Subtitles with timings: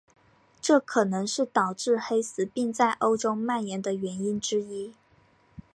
[0.59, 4.95] 这可能是导致黑死病在欧洲蔓延的原因之一。